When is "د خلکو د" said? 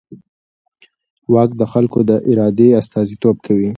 1.61-2.11